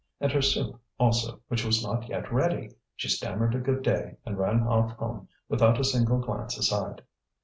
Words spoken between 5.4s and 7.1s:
without a single glance aside.